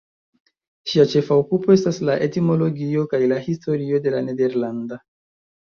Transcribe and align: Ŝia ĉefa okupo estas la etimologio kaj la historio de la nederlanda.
Ŝia 0.93 1.05
ĉefa 1.11 1.37
okupo 1.43 1.75
estas 1.77 2.01
la 2.09 2.17
etimologio 2.29 3.07
kaj 3.13 3.21
la 3.35 3.41
historio 3.47 4.05
de 4.09 4.17
la 4.19 4.25
nederlanda. 4.31 5.05